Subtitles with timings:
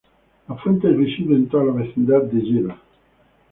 [0.47, 2.75] La fuente es visible en toda la vecindad de Yeda.